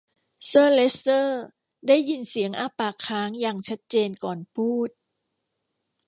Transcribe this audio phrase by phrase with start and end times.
[0.47, 1.43] เซอร์เลสเตอร์
[1.87, 4.89] ได้ยินเสียงอ้าปากค้างอย่างชัดเจนก่อนพูด